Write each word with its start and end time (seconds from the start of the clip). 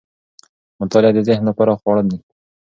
مطالعه 0.81 1.11
د 1.15 1.19
ذهن 1.27 1.43
لپاره 1.49 1.79
خواړه 1.81 2.03
دي. 2.09 2.17